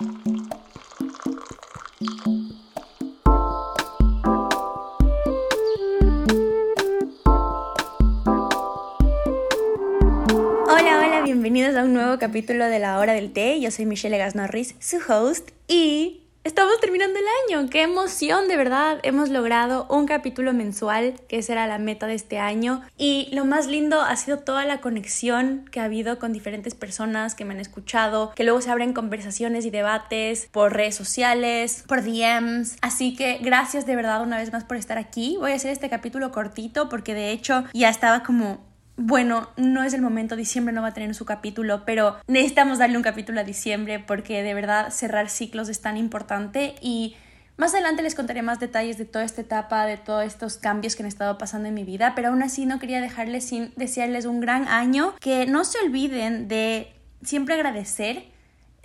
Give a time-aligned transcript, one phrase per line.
[0.00, 0.12] Hola,
[10.70, 13.60] hola, bienvenidos a un nuevo capítulo de La Hora del Té.
[13.60, 16.17] Yo soy Michelle Gas Norris, su host, y
[16.58, 17.24] estamos terminando el
[17.56, 17.70] año.
[17.70, 18.98] ¡Qué emoción, de verdad!
[19.04, 22.82] Hemos logrado un capítulo mensual, que será la meta de este año.
[22.96, 27.36] Y lo más lindo ha sido toda la conexión que ha habido con diferentes personas
[27.36, 32.02] que me han escuchado, que luego se abren conversaciones y debates por redes sociales, por
[32.02, 32.76] DMs.
[32.80, 35.36] Así que gracias de verdad una vez más por estar aquí.
[35.38, 38.67] Voy a hacer este capítulo cortito porque de hecho ya estaba como
[38.98, 42.96] bueno, no es el momento, diciembre no va a tener su capítulo, pero necesitamos darle
[42.96, 47.14] un capítulo a diciembre porque de verdad cerrar ciclos es tan importante y
[47.56, 51.04] más adelante les contaré más detalles de toda esta etapa, de todos estos cambios que
[51.04, 54.40] han estado pasando en mi vida, pero aún así no quería dejarles sin desearles un
[54.40, 58.24] gran año, que no se olviden de siempre agradecer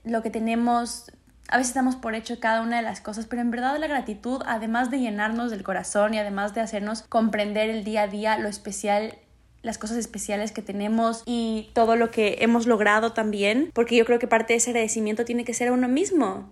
[0.03, 1.11] lo que tenemos,
[1.47, 4.43] a veces damos por hecho cada una de las cosas, pero en verdad la gratitud,
[4.45, 8.47] además de llenarnos del corazón y además de hacernos comprender el día a día lo
[8.47, 9.17] especial
[9.63, 14.19] las cosas especiales que tenemos y todo lo que hemos logrado también, porque yo creo
[14.19, 16.51] que parte de ese agradecimiento tiene que ser a uno mismo.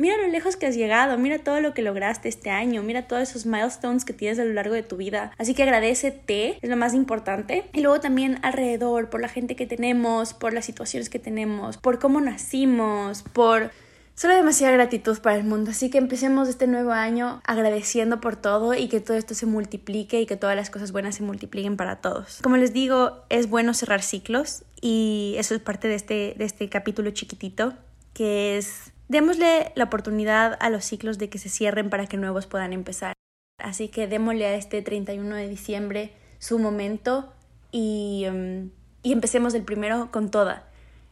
[0.00, 3.28] Mira lo lejos que has llegado, mira todo lo que lograste este año, mira todos
[3.28, 5.32] esos milestones que tienes a lo largo de tu vida.
[5.36, 7.64] Así que agradecete, es lo más importante.
[7.74, 11.98] Y luego también alrededor, por la gente que tenemos, por las situaciones que tenemos, por
[11.98, 13.72] cómo nacimos, por
[14.14, 18.74] Solo demasiada gratitud para el mundo, así que empecemos este nuevo año agradeciendo por todo
[18.74, 22.02] y que todo esto se multiplique y que todas las cosas buenas se multipliquen para
[22.02, 22.40] todos.
[22.42, 26.68] Como les digo, es bueno cerrar ciclos y eso es parte de este, de este
[26.68, 27.72] capítulo chiquitito,
[28.12, 32.46] que es démosle la oportunidad a los ciclos de que se cierren para que nuevos
[32.46, 33.14] puedan empezar.
[33.58, 37.32] Así que démosle a este 31 de diciembre su momento
[37.72, 38.70] y, um,
[39.02, 40.69] y empecemos el primero con toda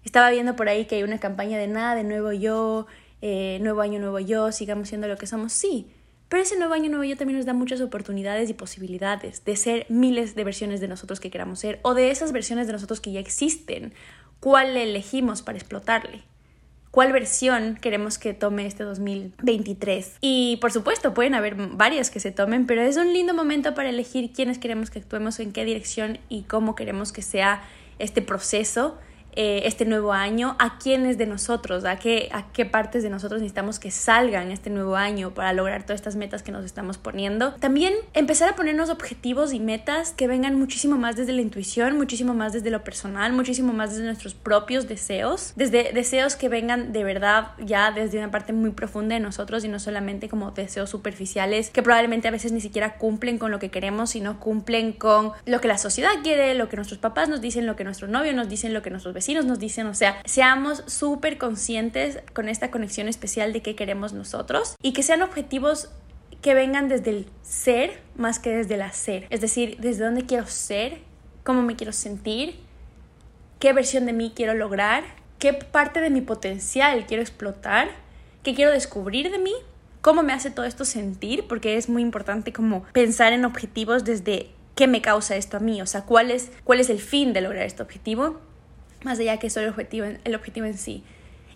[0.09, 2.87] estaba viendo por ahí que hay una campaña de nada, de nuevo yo,
[3.21, 5.53] eh, nuevo año, nuevo yo, sigamos siendo lo que somos.
[5.53, 5.87] Sí,
[6.31, 9.87] pero ese nuevo año, nuevo yo también nos da muchas oportunidades y posibilidades de ser
[9.91, 13.13] miles de versiones de nosotros que queramos ser o de esas versiones de nosotros que
[13.13, 13.93] ya existen.
[14.41, 16.23] ¿Cuál elegimos para explotarle?
[16.91, 20.17] ¿Cuál versión queremos que tome este 2023?
[20.23, 23.91] Y por supuesto, pueden haber varias que se tomen, pero es un lindo momento para
[23.91, 27.63] elegir quiénes queremos que actuemos, en qué dirección y cómo queremos que sea
[27.99, 28.99] este proceso
[29.41, 33.41] eh, este nuevo año, a quiénes de nosotros, a qué, a qué partes de nosotros
[33.41, 37.55] necesitamos que salgan este nuevo año para lograr todas estas metas que nos estamos poniendo.
[37.55, 42.35] También empezar a ponernos objetivos y metas que vengan muchísimo más desde la intuición, muchísimo
[42.35, 47.05] más desde lo personal, muchísimo más desde nuestros propios deseos, desde deseos que vengan de
[47.05, 51.71] verdad ya desde una parte muy profunda de nosotros y no solamente como deseos superficiales
[51.71, 55.61] que probablemente a veces ni siquiera cumplen con lo que queremos, sino cumplen con lo
[55.61, 58.49] que la sociedad quiere, lo que nuestros papás nos dicen, lo que nuestro novio nos
[58.49, 63.09] dicen, lo que nuestros vecinos nos dicen, o sea, seamos súper conscientes con esta conexión
[63.09, 65.91] especial de qué queremos nosotros y que sean objetivos
[66.41, 69.27] que vengan desde el ser más que desde el hacer.
[69.31, 70.99] Es decir, desde dónde quiero ser,
[71.45, 72.57] cómo me quiero sentir,
[73.59, 75.05] qué versión de mí quiero lograr,
[75.39, 77.91] qué parte de mi potencial quiero explotar,
[78.43, 79.53] qué quiero descubrir de mí,
[80.01, 84.51] cómo me hace todo esto sentir, porque es muy importante como pensar en objetivos desde
[84.75, 87.41] qué me causa esto a mí, o sea, cuál es, cuál es el fin de
[87.41, 88.41] lograr este objetivo
[89.05, 91.03] más allá que solo el objetivo, el objetivo en sí.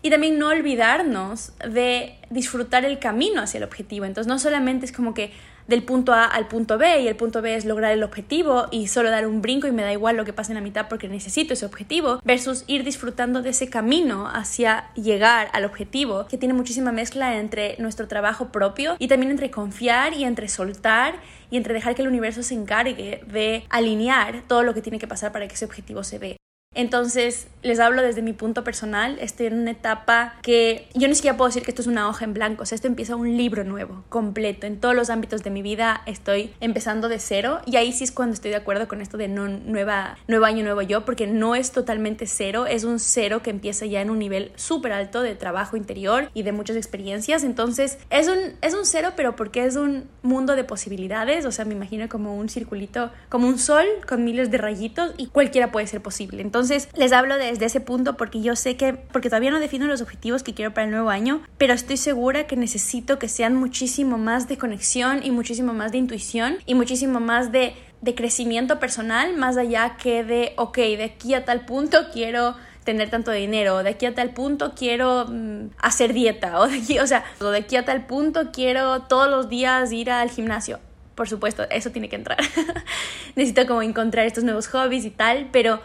[0.02, 4.04] Y también no olvidarnos de disfrutar el camino hacia el objetivo.
[4.04, 5.30] Entonces no solamente es como que
[5.66, 8.88] del punto A al punto B y el punto B es lograr el objetivo y
[8.88, 11.08] solo dar un brinco y me da igual lo que pase en la mitad porque
[11.08, 16.54] necesito ese objetivo versus ir disfrutando de ese camino hacia llegar al objetivo que tiene
[16.54, 21.14] muchísima mezcla entre nuestro trabajo propio y también entre confiar y entre soltar
[21.50, 25.06] y entre dejar que el universo se encargue de alinear todo lo que tiene que
[25.06, 26.41] pasar para que ese objetivo se dé.
[26.74, 31.36] Entonces, les hablo desde mi punto personal, estoy en una etapa que yo ni siquiera
[31.36, 33.62] puedo decir que esto es una hoja en blanco, o sea, esto empieza un libro
[33.64, 37.92] nuevo, completo, en todos los ámbitos de mi vida estoy empezando de cero y ahí
[37.92, 41.04] sí es cuando estoy de acuerdo con esto de no nueva, nuevo año, nuevo yo,
[41.04, 44.92] porque no es totalmente cero, es un cero que empieza ya en un nivel súper
[44.92, 49.36] alto de trabajo interior y de muchas experiencias, entonces es un, es un cero, pero
[49.36, 53.58] porque es un mundo de posibilidades, o sea, me imagino como un circulito, como un
[53.58, 57.66] sol con miles de rayitos y cualquiera puede ser posible, entonces entonces, les hablo desde
[57.66, 60.84] ese punto porque yo sé que, porque todavía no defino los objetivos que quiero para
[60.84, 65.32] el nuevo año, pero estoy segura que necesito que sean muchísimo más de conexión y
[65.32, 70.52] muchísimo más de intuición y muchísimo más de, de crecimiento personal, más allá que de,
[70.56, 72.54] ok, de aquí a tal punto quiero
[72.84, 77.00] tener tanto dinero, de aquí a tal punto quiero mm, hacer dieta, o de aquí,
[77.00, 80.78] o sea, de aquí a tal punto quiero todos los días ir al gimnasio.
[81.16, 82.38] Por supuesto, eso tiene que entrar.
[83.34, 85.80] Necesito como encontrar estos nuevos hobbies y tal, pero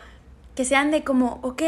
[0.58, 1.62] que sean de como, ok,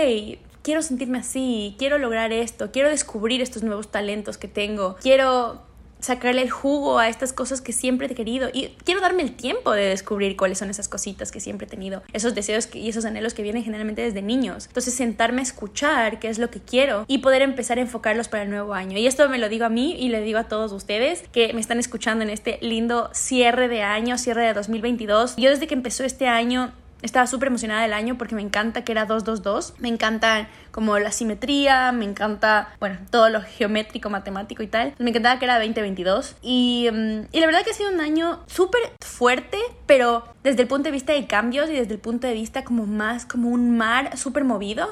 [0.64, 5.62] quiero sentirme así, quiero lograr esto, quiero descubrir estos nuevos talentos que tengo, quiero
[6.00, 9.74] sacarle el jugo a estas cosas que siempre he querido y quiero darme el tiempo
[9.74, 13.36] de descubrir cuáles son esas cositas que siempre he tenido, esos deseos y esos anhelos
[13.36, 14.66] que vienen generalmente desde niños.
[14.68, 18.44] Entonces sentarme a escuchar qué es lo que quiero y poder empezar a enfocarlos para
[18.44, 18.98] el nuevo año.
[18.98, 21.62] Y esto me lo digo a mí y le digo a todos ustedes que me
[21.62, 25.36] están escuchando en este lindo cierre de año, cierre de 2022.
[25.36, 28.92] Yo desde que empezó este año estaba súper emocionada del año porque me encanta que
[28.92, 29.76] era 222.
[29.80, 34.94] Me encanta como la simetría, me encanta, bueno, todo lo geométrico, matemático y tal.
[35.00, 36.36] Me encantaba que era 2022.
[36.42, 40.68] Y, mm, y la verdad que ha sido un año súper fuerte, pero desde el
[40.68, 43.78] punto de vista de cambios y desde el punto de vista como más como un
[43.78, 44.90] mar súper movido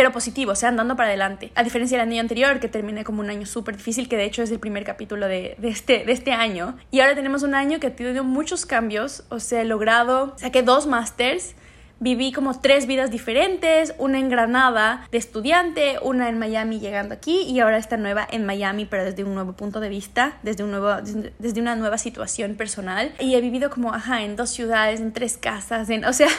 [0.00, 1.52] pero positivo, o sea, andando para adelante.
[1.54, 4.42] A diferencia del año anterior, que terminé como un año súper difícil, que de hecho
[4.42, 6.78] es el primer capítulo de, de, este, de este año.
[6.90, 10.62] Y ahora tenemos un año que ha tenido muchos cambios, o sea, he logrado, saqué
[10.62, 11.54] dos másters,
[11.98, 17.42] viví como tres vidas diferentes, una en Granada de estudiante, una en Miami llegando aquí
[17.42, 20.70] y ahora esta nueva en Miami, pero desde un nuevo punto de vista, desde, un
[20.70, 20.96] nuevo,
[21.38, 23.12] desde una nueva situación personal.
[23.18, 26.30] Y he vivido como, ajá, en dos ciudades, en tres casas, en, o sea...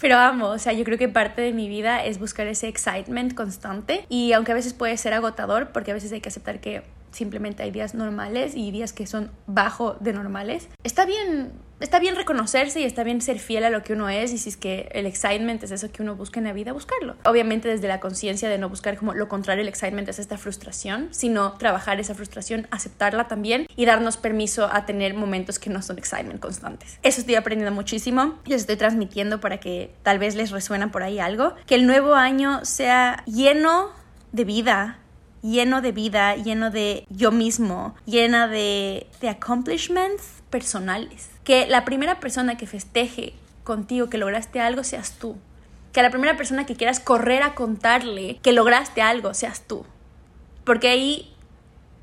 [0.00, 3.34] Pero amo, o sea, yo creo que parte de mi vida es buscar ese excitement
[3.34, 6.82] constante y aunque a veces puede ser agotador, porque a veces hay que aceptar que
[7.10, 11.52] simplemente hay días normales y días que son bajo de normales, está bien
[11.84, 14.48] está bien reconocerse y está bien ser fiel a lo que uno es y si
[14.48, 17.14] es que el excitement es eso que uno busca en la vida, buscarlo.
[17.24, 21.08] Obviamente desde la conciencia de no buscar como lo contrario, el excitement es esta frustración,
[21.10, 25.98] sino trabajar esa frustración, aceptarla también y darnos permiso a tener momentos que no son
[25.98, 26.98] excitement constantes.
[27.02, 31.18] Eso estoy aprendiendo muchísimo, les estoy transmitiendo para que tal vez les resuena por ahí
[31.18, 33.90] algo, que el nuevo año sea lleno
[34.32, 34.98] de vida,
[35.42, 41.33] lleno de vida, lleno de yo mismo, llena de, de accomplishments personales.
[41.44, 45.36] Que la primera persona que festeje contigo que lograste algo seas tú.
[45.92, 49.84] Que la primera persona que quieras correr a contarle que lograste algo seas tú.
[50.64, 51.34] Porque ahí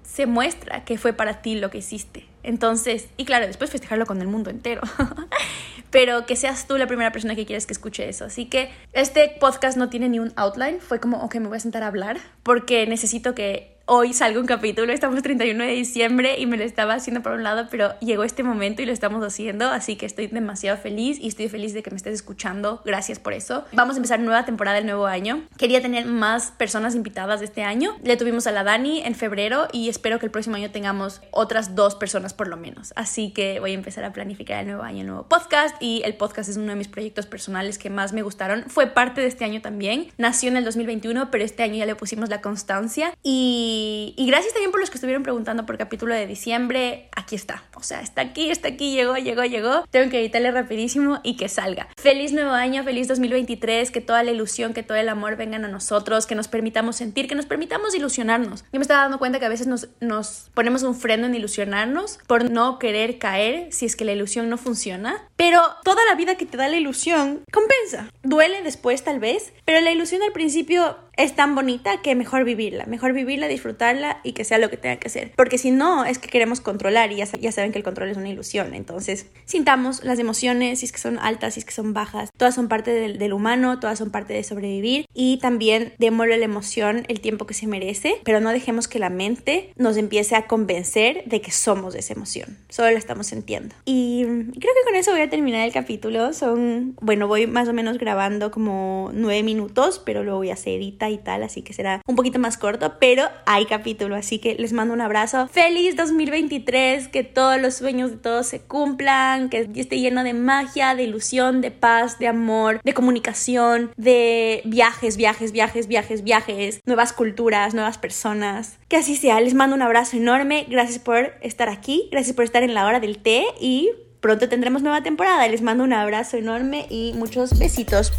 [0.04, 2.28] se muestra que fue para ti lo que hiciste.
[2.44, 4.82] Entonces, y claro, después festejarlo con el mundo entero.
[5.92, 8.26] pero que seas tú la primera persona que quieres que escuche eso.
[8.26, 11.60] Así que este podcast no tiene ni un outline, fue como, ok, me voy a
[11.60, 16.46] sentar a hablar porque necesito que hoy salga un capítulo, estamos 31 de diciembre y
[16.46, 19.68] me lo estaba haciendo por un lado, pero llegó este momento y lo estamos haciendo,
[19.68, 23.34] así que estoy demasiado feliz y estoy feliz de que me estés escuchando, gracias por
[23.34, 23.66] eso.
[23.74, 25.44] Vamos a empezar nueva temporada del nuevo año.
[25.58, 27.98] Quería tener más personas invitadas este año.
[28.02, 31.76] Le tuvimos a la Dani en febrero y espero que el próximo año tengamos otras
[31.76, 32.94] dos personas por lo menos.
[32.96, 36.16] Así que voy a empezar a planificar el nuevo año, el nuevo podcast y el
[36.16, 38.64] podcast es uno de mis proyectos personales que más me gustaron.
[38.68, 40.08] Fue parte de este año también.
[40.18, 44.54] Nació en el 2021, pero este año ya le pusimos la constancia y y, gracias
[44.54, 47.10] también por los que estuvieron preguntando por capítulo de diciembre.
[47.16, 47.64] Aquí está.
[47.76, 49.86] O sea, está aquí, está aquí, llegó, llegó, llegó.
[49.90, 51.88] Tengo que editarle rapidísimo y que salga.
[51.98, 53.92] Feliz nuevo año, feliz 2023.
[53.92, 56.26] Que toda la ilusión, que todo el amor vengan a nosotros.
[56.26, 58.64] Que nos permitamos sentir, que nos permitamos ilusionarnos.
[58.72, 62.20] Yo me estaba dando cuenta que a veces nos, nos ponemos un freno en ilusionarnos
[62.28, 65.28] por no querer caer si es que la ilusión no funciona.
[65.36, 68.12] Pero toda la vida que te da la ilusión compensa.
[68.24, 72.86] Duele después tal vez, pero la ilusión al principio es tan bonita que mejor vivirla,
[72.86, 75.32] mejor vivirla, disfrutarla y que sea lo que tenga que ser.
[75.36, 78.18] Porque si no, es que queremos controlar y ya, ya saben que el control es
[78.18, 78.74] una ilusión.
[78.74, 82.56] Entonces, sintamos las emociones, si es que son altas, si es que son bajas, todas
[82.56, 87.06] son parte del, del humano, todas son parte de sobrevivir y también démosle la emoción
[87.08, 91.24] el tiempo que se merece, pero no dejemos que la mente nos empiece a convencer
[91.26, 93.76] de que somos esa emoción, solo la estamos sintiendo.
[93.86, 96.34] Y creo que con eso voy a terminar el capítulo.
[96.34, 100.82] Son, bueno, voy más o menos grabando como nueve minutos, pero lo voy a hacer
[101.10, 104.74] y tal, así que será un poquito más corto, pero hay capítulo, así que les
[104.74, 105.48] mando un abrazo.
[105.48, 110.96] Feliz 2023, que todos los sueños de todos se cumplan, que esté lleno de magia,
[110.96, 117.14] de ilusión, de paz, de amor, de comunicación, de viajes, viajes, viajes, viajes, viajes, nuevas
[117.14, 118.78] culturas, nuevas personas.
[118.88, 122.64] Que así sea, les mando un abrazo enorme, gracias por estar aquí, gracias por estar
[122.64, 123.90] en la hora del té y
[124.20, 125.48] pronto tendremos nueva temporada.
[125.48, 128.12] Les mando un abrazo enorme y muchos besitos.